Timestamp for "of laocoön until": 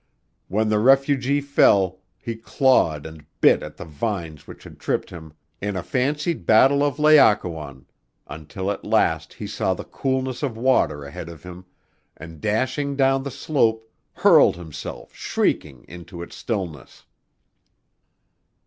6.83-8.71